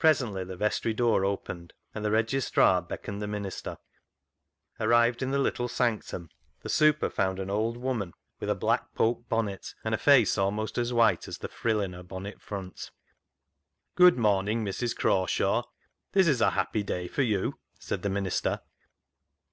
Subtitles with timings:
[0.00, 3.78] Presently the vestry door opened, and the registrar beckoned the minister.
[4.80, 6.30] Arrived in the little sanctum,
[6.62, 10.78] the" super" found an old woman with a black poke bonnet, and a face almost
[10.78, 12.90] as white as the frill in her bonnet front."
[13.94, 14.96] Good morning, Mrs.
[14.96, 15.62] Crawshaw;
[16.10, 18.62] this is a happy day for you," said the minister.